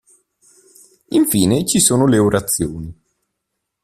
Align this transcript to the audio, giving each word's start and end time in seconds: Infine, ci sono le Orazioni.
Infine, 1.09 1.63
ci 1.63 1.79
sono 1.79 2.07
le 2.07 2.17
Orazioni. 2.17 3.01